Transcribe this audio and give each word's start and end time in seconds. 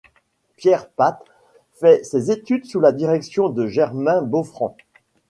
Pierre 0.55 0.89
Patte 0.89 1.25
fait 1.73 2.03
ses 2.03 2.31
études 2.31 2.65
sous 2.65 2.79
la 2.79 2.91
direction 2.91 3.49
de 3.49 3.67
Germain 3.67 4.23
Boffrand. 4.23 4.75